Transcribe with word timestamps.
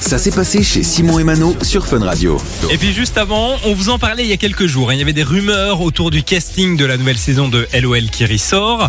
Ça 0.00 0.18
s'est 0.18 0.30
passé 0.30 0.62
chez 0.62 0.82
Simon 0.82 1.18
et 1.18 1.24
Mano 1.24 1.56
sur 1.62 1.86
Fun 1.86 2.00
Radio. 2.00 2.40
Et 2.70 2.78
puis 2.78 2.92
juste 2.92 3.18
avant, 3.18 3.56
on 3.64 3.74
vous 3.74 3.88
en 3.88 3.98
parlait 3.98 4.24
il 4.24 4.28
y 4.28 4.32
a 4.32 4.36
quelques 4.36 4.66
jours. 4.66 4.90
hein. 4.90 4.94
Il 4.94 4.98
y 4.98 5.02
avait 5.02 5.12
des 5.12 5.22
rumeurs 5.22 5.80
autour 5.80 6.10
du 6.10 6.22
casting 6.22 6.76
de 6.76 6.84
la 6.84 6.96
nouvelle 6.96 7.16
saison 7.18 7.48
de 7.48 7.66
LOL 7.80 8.10
qui 8.10 8.26
ressort. 8.26 8.88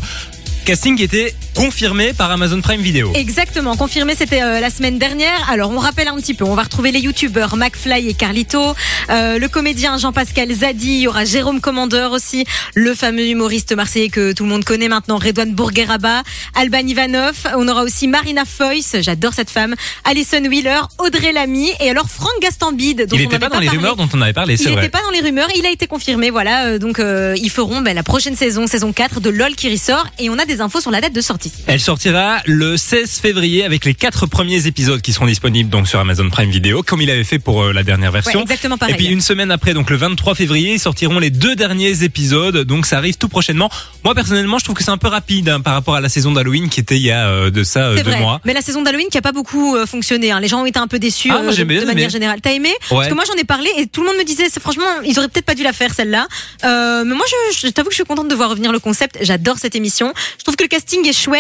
Casting 0.66 1.02
était 1.02 1.34
confirmé 1.58 2.14
par 2.14 2.30
Amazon 2.30 2.62
Prime 2.62 2.82
Video. 2.82 3.12
Exactement, 3.16 3.76
confirmé, 3.76 4.14
c'était 4.16 4.44
euh, 4.44 4.60
la 4.60 4.70
semaine 4.70 5.00
dernière. 5.00 5.50
Alors, 5.50 5.72
on 5.72 5.80
rappelle 5.80 6.08
un 6.08 6.16
petit 6.16 6.36
peu, 6.36 6.46
on 6.46 6.54
va 6.54 6.62
retrouver 6.62 6.92
les 6.92 7.00
youtubeurs 7.00 7.56
McFly 7.58 8.08
et 8.08 8.14
Carlito, 8.14 8.76
euh, 9.10 9.40
le 9.40 9.48
comédien 9.50 9.98
Jean-Pascal 9.98 10.54
Zadi, 10.54 10.98
il 10.98 11.00
y 11.02 11.08
aura 11.08 11.26
Jérôme 11.26 11.60
Commandeur 11.60 12.12
aussi, 12.12 12.46
le 12.76 12.94
fameux 12.94 13.26
humoriste 13.28 13.76
marseillais 13.76 14.10
que 14.10 14.34
tout 14.34 14.44
le 14.44 14.50
monde 14.50 14.66
connaît 14.66 14.88
maintenant, 14.88 15.18
Redouane 15.18 15.54
Bourgueraba, 15.56 16.22
Alban 16.54 16.86
Ivanov, 16.86 17.34
on 17.56 17.68
aura 17.68 17.82
aussi 17.82 18.08
Marina 18.08 18.44
Foïs, 18.46 18.96
j'adore 19.00 19.34
cette 19.34 19.50
femme, 19.50 19.74
Alison 20.04 20.44
Wheeler, 20.44 20.82
Audrey 21.00 21.32
Lamy, 21.32 21.72
et 21.80 21.90
alors 21.90 22.08
Franck 22.08 22.40
Gastambide. 22.40 23.08
dont 23.08 23.16
Il 23.16 23.24
n'était 23.24 23.40
pas 23.40 23.50
dans 23.50 23.60
les 23.60 23.70
rumeurs 23.70 23.96
dont 23.96 24.08
on 24.14 24.22
avait 24.22 24.34
parlé, 24.34 24.54
Il 24.54 24.58
c'est 24.60 24.66
vrai. 24.70 24.76
n'était 24.76 24.90
pas 24.90 25.02
dans 25.04 25.12
les 25.12 25.22
rumeurs, 25.22 25.50
il 25.56 25.66
a 25.66 25.72
été 25.72 25.88
confirmé, 25.88 26.30
voilà. 26.30 26.66
euh, 26.68 26.78
donc, 26.78 27.00
euh, 27.00 27.34
ils 27.42 27.50
feront 27.50 27.82
ben, 27.82 27.96
la 27.96 28.04
prochaine 28.04 28.36
saison, 28.36 28.68
saison 28.68 28.94
4 28.94 29.22
de 29.22 29.32
LOL 29.32 29.56
qui 29.56 29.72
ressort, 29.72 30.06
et 30.20 30.30
on 30.30 30.38
a 30.38 30.46
des 30.46 30.62
infos 30.62 30.82
sur 30.82 30.92
la 30.92 31.02
date 31.02 31.14
de 31.14 31.22
sortie. 31.22 31.47
Elle 31.68 31.80
sortira 31.80 32.38
le 32.46 32.78
16 32.78 33.20
février 33.20 33.64
avec 33.64 33.86
les 33.86 33.94
quatre 33.94 34.26
premiers 34.26 34.68
épisodes 34.68 35.02
qui 35.02 35.14
seront 35.14 35.26
disponibles 35.26 35.70
donc 35.70 35.88
sur 35.88 36.00
Amazon 36.00 36.30
Prime 36.30 36.50
Video, 36.50 36.84
comme 36.84 37.02
il 37.02 37.10
avait 37.10 37.24
fait 37.24 37.40
pour 37.40 37.64
euh, 37.64 37.74
la 37.74 37.84
dernière 37.84 38.12
version. 38.12 38.40
Ouais, 38.40 38.44
exactement 38.44 38.78
pareil. 38.78 38.96
Et 38.96 38.98
puis 38.98 39.08
une 39.08 39.22
semaine 39.22 39.52
après, 39.52 39.74
donc 39.74 39.90
le 39.90 39.98
23 39.98 40.36
février, 40.36 40.78
sortiront 40.78 41.20
les 41.20 41.30
deux 41.30 41.56
derniers 41.56 42.04
épisodes. 42.04 42.58
Donc 42.60 42.86
ça 42.86 42.98
arrive 42.98 43.18
tout 43.18 43.28
prochainement. 43.30 43.70
Moi 44.04 44.16
personnellement, 44.16 44.58
je 44.60 44.64
trouve 44.64 44.76
que 44.76 44.84
c'est 44.84 44.92
un 44.92 44.98
peu 44.98 45.08
rapide 45.08 45.50
hein, 45.50 45.62
par 45.62 45.74
rapport 45.74 45.96
à 45.96 46.02
la 46.02 46.10
saison 46.10 46.32
d'Halloween 46.32 46.70
qui 46.70 46.80
était 46.80 46.96
il 46.98 47.04
y 47.04 47.12
a 47.12 47.28
euh, 47.28 47.50
de 47.50 47.64
ça 47.64 47.88
euh, 47.88 47.96
deux 47.96 48.04
vrai. 48.04 48.20
mois. 48.20 48.42
Mais 48.46 48.54
la 48.54 48.62
saison 48.62 48.82
d'Halloween 48.82 49.08
qui 49.12 49.18
a 49.18 49.22
pas 49.22 49.32
beaucoup 49.32 49.76
fonctionné. 49.86 50.32
hein. 50.32 50.40
Les 50.40 50.48
gens 50.48 50.62
ont 50.62 50.66
été 50.66 50.80
un 50.80 50.88
peu 50.88 51.00
déçus 51.00 51.30
Ah, 51.32 51.42
moi, 51.42 51.54
de, 51.54 51.64
bien 51.64 51.78
de 51.80 51.84
aimé. 51.84 51.94
manière 51.94 52.10
générale. 52.10 52.40
T'as 52.42 52.52
aimé? 52.54 52.72
Parce 52.90 53.08
que 53.08 53.14
moi 53.14 53.24
j'en 53.28 53.40
ai 53.40 53.44
parlé 53.44 53.70
et 53.78 53.88
tout 53.88 54.02
le 54.02 54.08
monde 54.08 54.18
me 54.18 54.24
disait, 54.24 54.46
franchement, 54.60 54.84
ils 55.06 55.18
auraient 55.20 55.28
peut-être 55.28 55.46
pas 55.46 55.56
dû 55.56 55.64
la 55.64 55.74
faire 55.74 55.94
celle-là. 55.94 56.28
Mais 56.64 57.14
moi, 57.16 57.26
je, 57.54 57.68
je 57.68 57.72
t'avoue 57.72 57.90
que 57.90 57.94
je 57.94 57.98
suis 57.98 58.06
contente 58.06 58.28
de 58.28 58.36
voir 58.36 58.50
revenir 58.50 58.72
le 58.72 58.80
concept. 58.80 59.18
J'adore 59.22 59.58
cette 59.58 59.76
émission. 59.76 60.14
Je 60.38 60.44
trouve 60.44 60.56
que 60.56 60.64
le 60.64 60.70
casting 60.70 61.06
est 61.08 61.14
chouette. 61.14 61.37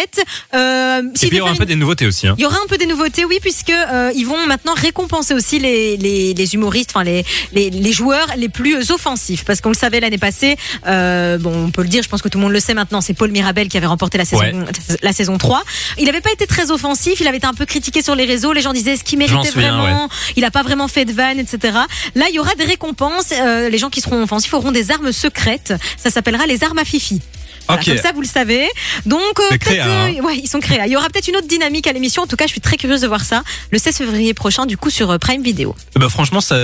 Euh, 0.53 1.01
Et 1.13 1.17
s'il 1.17 1.29
puis 1.29 1.37
il 1.37 1.39
y 1.39 1.41
aura 1.41 1.51
un 1.51 1.55
peu 1.55 1.65
des 1.65 1.75
nouveautés 1.75 2.07
aussi. 2.07 2.27
Hein. 2.27 2.35
il 2.37 2.41
y 2.41 2.45
aura 2.45 2.57
un 2.57 2.67
peu 2.67 2.77
des 2.77 2.85
nouveautés, 2.85 3.25
oui, 3.25 3.37
puisque 3.41 3.69
euh, 3.69 4.11
ils 4.15 4.25
vont 4.25 4.45
maintenant 4.47 4.73
récompenser 4.75 5.33
aussi 5.33 5.59
les, 5.59 5.97
les, 5.97 6.33
les 6.33 6.53
humoristes, 6.55 6.91
enfin 6.93 7.03
les, 7.03 7.25
les, 7.53 7.69
les 7.69 7.91
joueurs 7.91 8.27
les 8.37 8.49
plus 8.49 8.91
offensifs, 8.91 9.43
parce 9.45 9.61
qu'on 9.61 9.69
le 9.69 9.75
savait 9.75 9.99
l'année 9.99 10.17
passée. 10.17 10.57
euh, 10.87 11.37
bon, 11.37 11.65
on 11.67 11.71
peut 11.71 11.81
le 11.83 11.87
dire, 11.89 12.03
je 12.03 12.09
pense 12.09 12.21
que 12.21 12.29
tout 12.29 12.37
le 12.37 12.43
monde 12.43 12.53
le 12.53 12.59
sait 12.59 12.73
maintenant. 12.73 13.01
C'est 13.01 13.13
Paul 13.13 13.31
Mirabel 13.31 13.67
qui 13.69 13.77
avait 13.77 13.87
remporté 13.87 14.17
la 14.17 14.25
saison 14.25 14.37
Ouais. 14.43 14.53
la 15.01 15.13
saison 15.13 15.37
3. 15.37 15.63
Il 15.97 16.05
n'avait 16.05 16.21
pas 16.21 16.31
été 16.31 16.45
très 16.47 16.71
offensif, 16.71 17.19
il 17.19 17.27
avait 17.27 17.37
été 17.37 17.47
un 17.47 17.53
peu 17.53 17.65
critiqué 17.65 18.01
sur 18.01 18.15
les 18.15 18.25
réseaux. 18.25 18.53
Les 18.53 18.61
gens 18.61 18.73
disaient 18.73 18.93
est-ce 18.93 19.03
qu'il 19.03 19.17
méritait 19.19 19.49
souviens, 19.51 19.77
vraiment 19.77 20.09
Il 20.35 20.45
a 20.45 20.51
pas 20.51 20.63
vraiment 20.63 20.87
fait 20.87 21.05
de 21.05 21.13
vanne, 21.13 21.39
etc. 21.39 21.77
Là, 22.15 22.25
il 22.29 22.35
y 22.35 22.39
aura 22.39 22.53
des 22.55 22.65
récompenses. 22.65 23.31
les 23.31 23.77
gens 23.77 23.89
qui 23.89 24.01
seront 24.01 24.21
offensifs 24.23 24.53
auront 24.53 24.71
des 24.71 24.91
armes 24.91 25.11
secrètes. 25.11 25.73
Ça 25.97 26.09
s'appellera 26.09 26.45
les 26.45 26.63
armes 26.63 26.77
à 26.77 26.85
Fifi. 26.85 27.21
Voilà. 27.67 27.83
Comme 27.83 27.97
ça, 27.97 28.11
vous 28.13 28.21
le 28.21 28.27
savez. 28.27 28.67
Donc, 29.05 29.19
euh, 29.51 29.57
créa, 29.57 29.85
hein. 29.85 30.13
euh, 30.17 30.21
ouais, 30.21 30.37
ils 30.37 30.47
sont 30.47 30.59
créés. 30.59 30.79
Il 30.85 30.91
y 30.91 30.95
aura 30.95 31.07
peut-être 31.09 31.27
une 31.27 31.35
autre 31.37 31.47
dynamique 31.47 31.87
à 31.87 31.91
l'émission. 31.93 32.23
En 32.23 32.27
tout 32.27 32.35
cas, 32.35 32.45
je 32.45 32.51
suis 32.51 32.61
très 32.61 32.77
curieuse 32.77 33.01
de 33.01 33.07
voir 33.07 33.23
ça 33.23 33.43
le 33.71 33.77
16 33.79 33.97
février 33.97 34.33
prochain, 34.33 34.65
du 34.65 34.77
coup, 34.77 34.89
sur 34.89 35.11
euh, 35.11 35.17
Prime 35.17 35.41
Video. 35.43 35.75
Bah 35.95 36.09
franchement, 36.09 36.41
ça, 36.41 36.55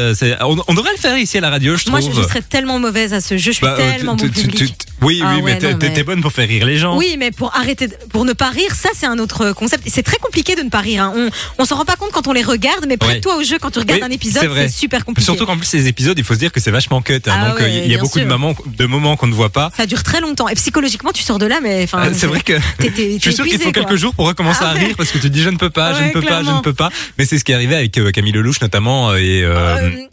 on, 0.41 0.57
on 0.67 0.73
devrait 0.73 0.91
le 0.93 0.97
faire 0.99 1.17
ici 1.17 1.37
à 1.37 1.41
la 1.41 1.49
radio, 1.49 1.75
je 1.75 1.89
Moi, 1.89 1.99
trouve. 1.99 2.15
je, 2.15 2.21
je 2.21 2.27
serais 2.27 2.41
tellement 2.41 2.79
mauvaise 2.79 3.13
à 3.13 3.21
ce 3.21 3.37
jeu. 3.37 3.51
Je 3.51 3.57
suis 3.57 3.65
Bah, 3.65 3.75
euh, 3.79 3.91
tellement 3.95 4.15
bon 4.15 4.29
public. 4.29 4.73
Tu- 5.03 5.07
Oui, 5.07 5.21
Ah 5.23 5.33
oui, 5.35 5.41
ouais, 5.41 5.53
mais 5.53 5.59
t'es 5.59 5.71
non, 5.73 5.77
mais- 5.81 6.03
bonne 6.03 6.21
pour 6.21 6.31
faire 6.31 6.47
rire 6.47 6.65
les 6.65 6.77
gens. 6.77 6.97
Oui, 6.97 7.15
mais 7.19 7.31
pour 7.31 7.55
arrêter, 7.55 7.87
de- 7.87 7.95
pour 8.11 8.25
ne 8.25 8.33
pas 8.33 8.49
rire, 8.49 8.73
ça 8.75 8.89
c'est 8.93 9.05
un 9.05 9.19
autre 9.19 9.51
concept. 9.53 9.83
C'est 9.87 10.03
très 10.03 10.17
compliqué 10.17 10.55
de 10.55 10.61
ne 10.63 10.69
pas 10.69 10.79
rire. 10.79 11.03
hein. 11.03 11.13
On, 11.15 11.29
on 11.59 11.65
s'en 11.65 11.75
rend 11.75 11.85
pas 11.85 11.95
compte 11.95 12.11
quand 12.11 12.27
on 12.27 12.33
les 12.33 12.43
regarde, 12.43 12.85
mais 12.87 12.97
prête-toi 12.97 13.37
au 13.37 13.43
jeu 13.43 13.57
quand 13.59 13.71
tu 13.71 13.79
regardes 13.79 14.01
Oui, 14.01 14.05
un 14.07 14.11
épisode, 14.11 14.49
c'est 14.55 14.67
super 14.69 15.05
compliqué. 15.05 15.25
Surtout 15.25 15.45
qu'en 15.45 15.57
plus 15.57 15.65
ces 15.65 15.87
épisodes, 15.87 16.17
il 16.17 16.23
faut 16.23 16.33
se 16.33 16.39
dire 16.39 16.51
que 16.51 16.59
c'est 16.59 16.71
vachement 16.71 17.01
cut. 17.01 17.13
hein. 17.15 17.19
Ah 17.27 17.49
donc 17.49 17.59
euh, 17.61 17.63
ouais, 17.63 17.81
il 17.85 17.91
y 17.91 17.95
a 17.95 17.97
beaucoup 17.99 18.19
de 18.19 18.25
moments, 18.25 18.55
de 18.65 18.85
moments 18.85 19.15
qu'on 19.15 19.27
ne 19.27 19.33
voit 19.33 19.49
pas. 19.51 19.71
Ça 19.77 19.85
dure 19.85 20.03
très 20.03 20.21
longtemps. 20.21 20.47
Et 20.49 20.55
psychologiquement, 20.55 21.11
tu 21.11 21.23
sors 21.23 21.39
de 21.39 21.45
là, 21.45 21.59
mais 21.61 21.83
enfin. 21.83 22.05
Euh, 22.07 22.11
c'est 22.13 22.27
vrai 22.27 22.41
que 22.41 22.53
t'es- 22.77 22.89
t'es- 22.91 23.13
je 23.17 23.19
suis 23.19 23.33
sûr 23.33 23.45
qu'il 23.45 23.57
faut 23.59 23.71
quoi. 23.71 23.83
quelques 23.83 23.95
jours 23.95 24.13
pour 24.15 24.27
recommencer 24.27 24.59
Ah 24.63 24.69
à 24.69 24.73
rire 24.73 24.95
parce 24.97 25.09
que 25.11 25.17
tu 25.17 25.23
te 25.23 25.27
dis 25.27 25.41
je 25.41 25.49
ne 25.49 25.57
peux 25.57 25.69
pas, 25.69 25.93
je 25.99 26.03
ne 26.05 26.09
peux 26.11 26.21
pas, 26.21 26.43
je 26.43 26.51
ne 26.51 26.61
peux 26.61 26.73
pas. 26.73 26.89
Mais 27.17 27.25
c'est 27.25 27.37
ce 27.37 27.43
qui 27.43 27.51
est 27.51 27.55
arrivé 27.55 27.75
avec 27.75 27.97
euh, 27.97 28.11
Camille 28.11 28.31
Lelouch 28.33 28.61
notamment 28.61 29.15
et, 29.15 29.45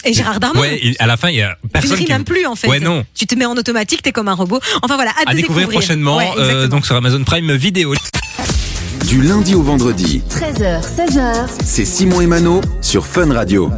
et 0.04 0.12
Gérard 0.12 0.40
Darmon. 0.40 0.60
Ouais, 0.60 0.94
à 0.98 1.06
la 1.06 1.16
fin 1.16 1.28
il 1.30 1.36
y 1.36 1.42
a 1.42 1.56
Tu 1.60 1.66
ne 1.66 1.70
personne 1.70 1.98
qui 2.04 2.10
même 2.10 2.24
plus 2.24 2.46
en 2.46 2.56
fait. 2.56 2.68
Ouais, 2.68 2.80
non. 2.80 3.04
Tu 3.14 3.26
te 3.26 3.34
mets 3.34 3.44
en 3.46 3.56
automatique, 3.56 4.02
t'es 4.02 4.12
comme 4.12 4.28
un 4.28 4.34
robot. 4.34 4.60
Enfin 4.82 4.94
voilà, 4.94 5.12
à 5.26 5.32
de 5.32 5.36
découvrir, 5.36 5.68
prochainement 5.68 6.16
Ouais, 6.16 6.30
euh, 6.38 6.68
donc 6.68 6.86
sur 6.86 6.96
Amazon 6.96 7.22
Prime 7.24 7.52
Vidéo. 7.52 7.94
Du 9.06 9.22
lundi 9.22 9.54
au 9.54 9.62
vendredi, 9.62 10.22
13h, 10.30 10.82
16h, 10.82 11.48
c'est 11.64 11.84
Simon 11.84 12.20
et 12.20 12.26
Mano 12.26 12.60
sur 12.80 13.06
Fun 13.06 13.32
Radio. 13.32 13.70